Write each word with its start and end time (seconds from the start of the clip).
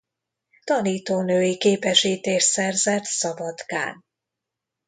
Tanítónői 0.63 1.57
képesítést 1.57 2.47
szerzett 2.47 3.03
Szabadkán. 3.03 4.03